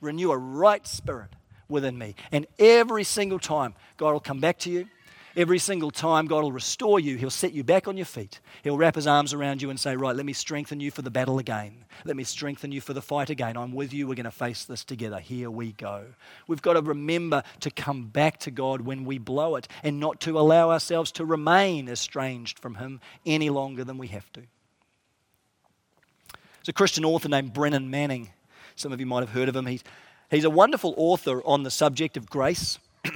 [0.00, 1.30] renew a right spirit
[1.68, 2.14] within me.
[2.32, 4.88] And every single time, God will come back to you
[5.36, 7.16] Every single time, God will restore you.
[7.16, 8.40] He'll set you back on your feet.
[8.64, 11.10] He'll wrap his arms around you and say, Right, let me strengthen you for the
[11.10, 11.84] battle again.
[12.04, 13.56] Let me strengthen you for the fight again.
[13.56, 14.08] I'm with you.
[14.08, 15.20] We're going to face this together.
[15.20, 16.06] Here we go.
[16.48, 20.20] We've got to remember to come back to God when we blow it and not
[20.22, 24.40] to allow ourselves to remain estranged from Him any longer than we have to.
[24.40, 28.30] There's a Christian author named Brennan Manning.
[28.74, 29.66] Some of you might have heard of him.
[29.66, 29.84] He's,
[30.30, 32.78] he's a wonderful author on the subject of grace.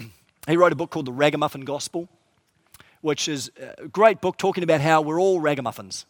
[0.47, 2.09] He wrote a book called The Ragamuffin Gospel,
[3.01, 6.07] which is a great book talking about how we're all ragamuffins.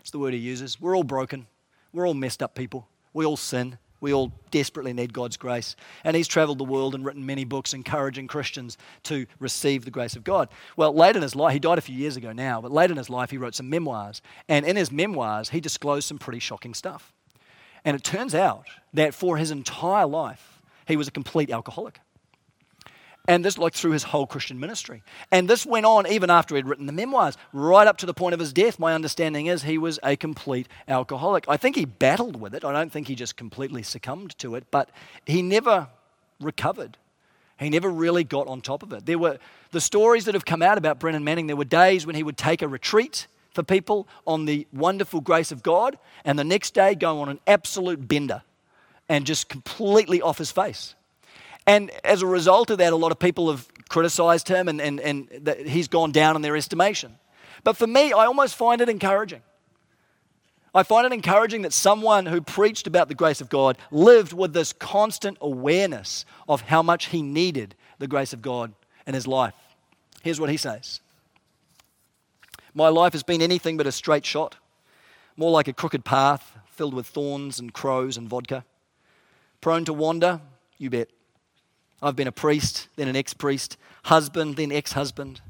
[0.00, 0.80] It's the word he uses.
[0.80, 1.46] We're all broken.
[1.92, 2.88] We're all messed up people.
[3.12, 3.78] We all sin.
[4.00, 5.74] We all desperately need God's grace.
[6.04, 10.16] And he's traveled the world and written many books encouraging Christians to receive the grace
[10.16, 10.48] of God.
[10.76, 12.96] Well, late in his life, he died a few years ago now, but late in
[12.98, 14.20] his life, he wrote some memoirs.
[14.48, 17.12] And in his memoirs, he disclosed some pretty shocking stuff.
[17.84, 22.00] And it turns out that for his entire life, he was a complete alcoholic.
[23.28, 25.02] And this, like, through his whole Christian ministry.
[25.32, 28.34] And this went on even after he'd written the memoirs, right up to the point
[28.34, 28.78] of his death.
[28.78, 31.44] My understanding is he was a complete alcoholic.
[31.48, 32.64] I think he battled with it.
[32.64, 34.90] I don't think he just completely succumbed to it, but
[35.24, 35.88] he never
[36.40, 36.96] recovered.
[37.58, 39.06] He never really got on top of it.
[39.06, 39.38] There were
[39.70, 41.46] the stories that have come out about Brennan Manning.
[41.46, 45.50] There were days when he would take a retreat for people on the wonderful grace
[45.50, 48.42] of God, and the next day go on an absolute bender
[49.08, 50.95] and just completely off his face.
[51.66, 55.00] And as a result of that, a lot of people have criticized him and, and,
[55.00, 57.18] and he's gone down in their estimation.
[57.64, 59.42] But for me, I almost find it encouraging.
[60.74, 64.52] I find it encouraging that someone who preached about the grace of God lived with
[64.52, 68.74] this constant awareness of how much he needed the grace of God
[69.06, 69.54] in his life.
[70.22, 71.00] Here's what he says
[72.74, 74.56] My life has been anything but a straight shot,
[75.36, 78.64] more like a crooked path filled with thorns and crows and vodka.
[79.62, 80.42] Prone to wander?
[80.76, 81.08] You bet.
[82.02, 85.40] I've been a priest, then an ex priest, husband, then ex husband.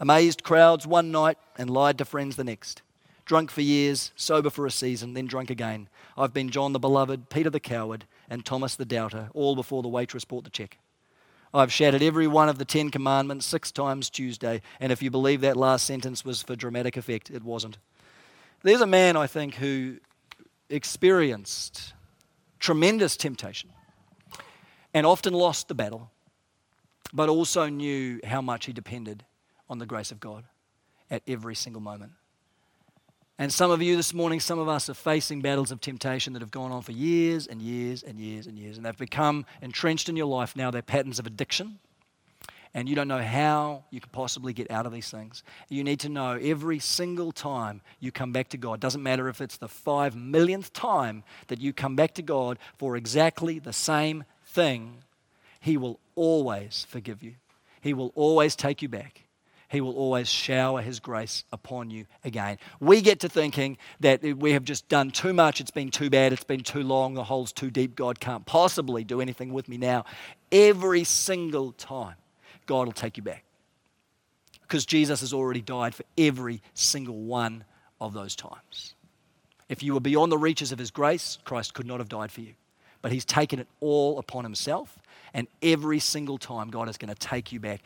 [0.00, 2.82] Amazed crowds one night and lied to friends the next.
[3.24, 5.88] Drunk for years, sober for a season, then drunk again.
[6.16, 9.88] I've been John the Beloved, Peter the Coward, and Thomas the Doubter, all before the
[9.88, 10.78] waitress brought the check.
[11.54, 14.60] I've shattered every one of the Ten Commandments six times Tuesday.
[14.80, 17.78] And if you believe that last sentence was for dramatic effect, it wasn't.
[18.62, 19.98] There's a man, I think, who
[20.68, 21.94] experienced
[22.58, 23.70] tremendous temptation
[24.94, 26.10] and often lost the battle,
[27.12, 29.24] but also knew how much he depended
[29.68, 30.44] on the grace of God
[31.10, 32.12] at every single moment.
[33.36, 36.42] And some of you this morning, some of us are facing battles of temptation that
[36.42, 40.08] have gone on for years and years and years and years, and they've become entrenched
[40.08, 40.70] in your life now.
[40.70, 41.80] They're patterns of addiction,
[42.74, 45.42] and you don't know how you could possibly get out of these things.
[45.68, 49.40] You need to know every single time you come back to God, doesn't matter if
[49.40, 54.22] it's the five millionth time that you come back to God for exactly the same
[54.54, 55.02] thing,
[55.60, 57.34] He will always forgive you.
[57.80, 59.24] He will always take you back.
[59.68, 62.58] He will always shower His grace upon you again.
[62.80, 66.32] We get to thinking that we have just done too much, it's been too bad,
[66.32, 69.76] it's been too long, the hole's too deep, God can't possibly do anything with me
[69.76, 70.04] now.
[70.52, 72.14] Every single time,
[72.66, 73.44] God will take you back.
[74.62, 77.64] Because Jesus has already died for every single one
[78.00, 78.94] of those times.
[79.68, 82.40] If you were beyond the reaches of His grace, Christ could not have died for
[82.40, 82.54] you.
[83.04, 84.98] But He's taken it all upon Himself,
[85.34, 87.82] and every single time, God is going to take you back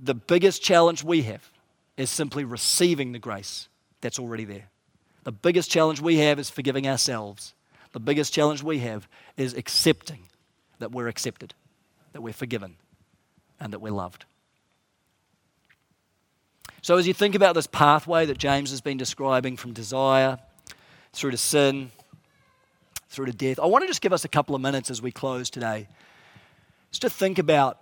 [0.00, 1.50] the biggest challenge we have
[1.96, 3.68] is simply receiving the grace
[4.00, 4.68] that's already there.
[5.24, 7.54] The biggest challenge we have is forgiving ourselves.
[7.92, 10.20] The biggest challenge we have is accepting
[10.78, 11.54] that we're accepted,
[12.12, 12.76] that we're forgiven,
[13.58, 14.24] and that we're loved.
[16.80, 20.38] So, as you think about this pathway that James has been describing from desire
[21.12, 21.90] through to sin,
[23.08, 25.10] through to death, I want to just give us a couple of minutes as we
[25.10, 25.88] close today,
[26.90, 27.80] just to think about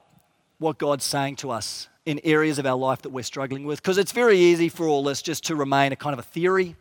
[0.59, 3.83] what God's saying to us in areas of our life that we're struggling with.
[3.83, 6.77] Because it's very easy for all this just to remain a kind of a theory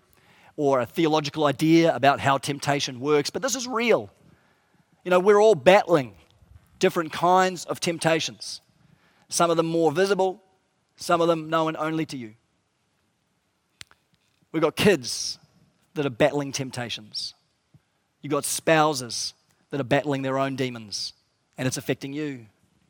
[0.57, 4.09] or a theological idea about how temptation works, but this is real.
[5.03, 6.15] You know, we're all battling
[6.79, 8.61] different kinds of temptations,
[9.27, 10.41] some of them more visible,
[10.95, 12.35] some of them known only to you.
[14.51, 15.37] We've got kids
[15.95, 17.33] that are battling temptations.
[18.25, 19.35] You've got spouses
[19.69, 21.13] that are battling their own demons,
[21.59, 22.47] and it's affecting you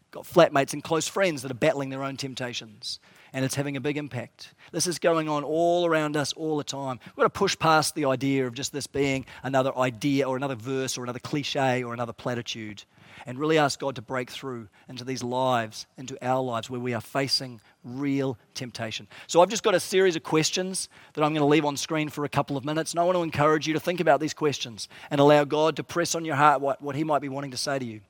[0.10, 3.02] got flatmates and close friends that are battling their own temptations,
[3.34, 4.54] and it's having a big impact.
[4.72, 7.02] This is going on all around us all the time.
[7.06, 10.56] We've got to push past the idea of just this being another idea or another
[10.56, 12.86] verse or another cliche or another platitude
[13.26, 16.94] and really ask God to break through into these lives, into our lives where we
[16.94, 19.08] are facing real temptation.
[19.28, 22.10] So I've just got a series of questions that I'm going to leave on screen
[22.10, 24.34] for a couple of minutes, and I want to encourage you to think about these
[24.34, 27.52] questions and allow God to press on your heart what, what He might be wanting
[27.52, 28.02] to say to you.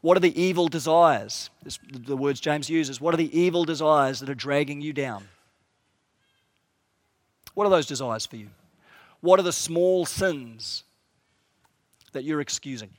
[0.00, 1.50] What are the evil desires?
[1.62, 3.00] This, the words James uses.
[3.00, 5.28] What are the evil desires that are dragging you down?
[7.54, 8.50] What are those desires for you?
[9.20, 10.84] What are the small sins
[12.12, 12.90] that you're excusing?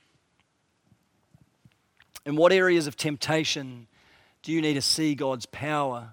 [2.28, 3.86] In what areas of temptation
[4.42, 6.10] do you need to see God's power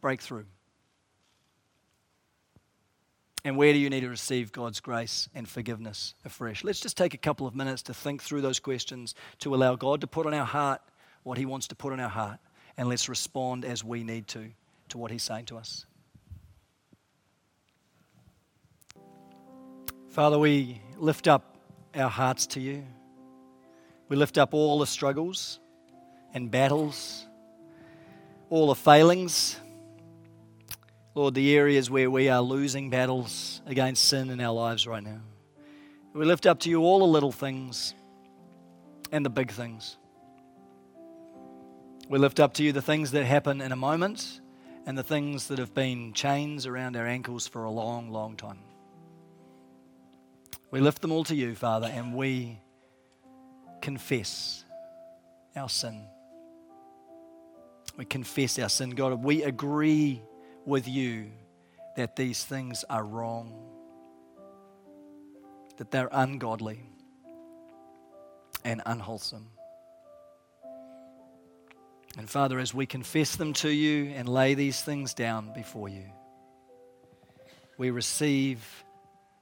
[0.00, 0.46] break through?
[3.44, 6.64] And where do you need to receive God's grace and forgiveness afresh?
[6.64, 10.00] Let's just take a couple of minutes to think through those questions, to allow God
[10.00, 10.80] to put on our heart
[11.22, 12.40] what He wants to put on our heart,
[12.76, 14.50] and let's respond as we need to
[14.88, 15.86] to what He's saying to us.
[20.10, 21.56] Father, we lift up
[21.94, 22.84] our hearts to you.
[24.12, 25.58] We lift up all the struggles
[26.34, 27.26] and battles,
[28.50, 29.58] all the failings
[31.14, 35.22] Lord, the areas where we are losing battles against sin in our lives right now.
[36.12, 37.94] We lift up to you all the little things
[39.10, 39.96] and the big things.
[42.10, 44.42] We lift up to you the things that happen in a moment
[44.84, 48.58] and the things that have been chains around our ankles for a long, long time.
[50.70, 52.58] We lift them all to you, Father, and we
[53.82, 54.64] confess
[55.54, 56.06] our sin.
[57.98, 59.22] We confess our sin, God.
[59.22, 60.22] We agree
[60.64, 61.30] with you
[61.96, 63.52] that these things are wrong,
[65.76, 66.80] that they're ungodly
[68.64, 69.48] and unwholesome.
[72.16, 76.04] And Father, as we confess them to you and lay these things down before you,
[77.78, 78.84] we receive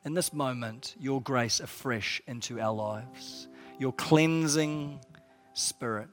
[0.04, 3.48] in this moment your grace afresh into our lives,
[3.80, 5.00] your cleansing
[5.54, 6.08] spirit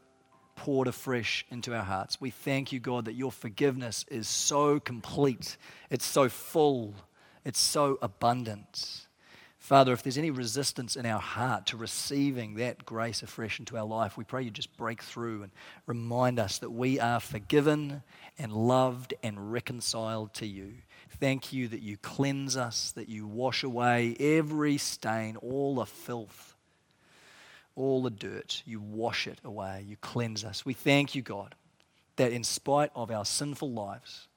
[0.56, 2.20] poured afresh into our hearts.
[2.20, 5.58] We thank you, God, that your forgiveness is so complete,
[5.90, 6.96] it's so full,
[7.44, 9.08] it's so abundant.
[9.60, 13.86] Father, if there's any resistance in our heart to receiving that grace afresh into our
[13.86, 15.52] life, we pray you just break through and
[15.88, 18.02] remind us that we are forgiven
[18.40, 20.76] and loved and reconciled to you.
[21.20, 26.47] Thank you that you cleanse us, that you wash away every stain, all the filth
[27.78, 28.64] all the dirt.
[28.66, 29.86] You wash it away.
[29.88, 30.66] You cleanse us.
[30.66, 31.56] We thank you, God,
[32.18, 34.28] that in spite of our sinful lives,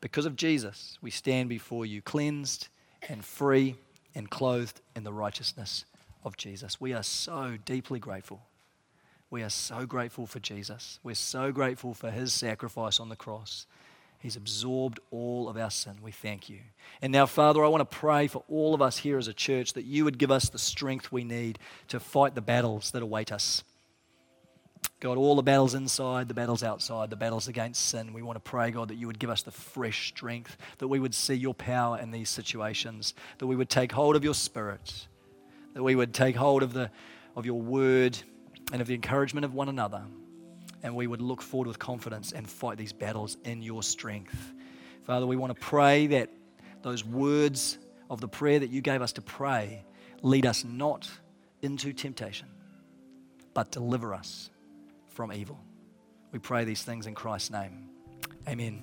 [0.00, 2.68] because of Jesus, we stand before you cleansed
[3.08, 3.76] and free
[4.14, 5.84] and clothed in the righteousness
[6.24, 6.80] of Jesus.
[6.80, 8.42] We are so deeply grateful.
[9.30, 10.98] We are so grateful for Jesus.
[11.04, 13.66] We're so grateful for his sacrifice on the cross.
[14.20, 15.96] He's absorbed all of our sin.
[16.02, 16.58] We thank you.
[17.00, 19.72] And now, Father, I want to pray for all of us here as a church
[19.72, 21.58] that you would give us the strength we need
[21.88, 23.64] to fight the battles that await us.
[25.00, 28.50] God, all the battles inside, the battles outside, the battles against sin, we want to
[28.50, 31.54] pray, God, that you would give us the fresh strength, that we would see your
[31.54, 35.06] power in these situations, that we would take hold of your spirit,
[35.72, 36.90] that we would take hold of, the,
[37.34, 38.18] of your word
[38.72, 40.02] and of the encouragement of one another,
[40.82, 44.54] and we would look forward with confidence and fight these battles in your strength.
[45.02, 46.30] Father, we want to pray that
[46.82, 47.78] those words
[48.08, 49.84] of the prayer that you gave us to pray
[50.22, 51.10] lead us not
[51.62, 52.48] into temptation,
[53.54, 54.50] but deliver us
[55.08, 55.58] from evil.
[56.32, 57.90] We pray these things in Christ's name.
[58.48, 58.82] Amen.